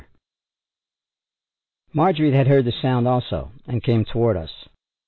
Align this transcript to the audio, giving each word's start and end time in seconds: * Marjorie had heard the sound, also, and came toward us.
* 0.01 1.93
Marjorie 1.93 2.31
had 2.33 2.47
heard 2.47 2.65
the 2.65 2.71
sound, 2.71 3.07
also, 3.07 3.51
and 3.67 3.83
came 3.83 4.03
toward 4.03 4.35
us. 4.35 4.67